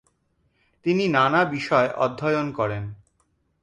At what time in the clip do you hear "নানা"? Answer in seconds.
1.07-1.41